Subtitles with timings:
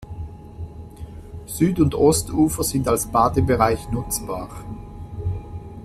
[1.45, 4.49] Süd- und Ostufer sind als Badebereich nutzbar.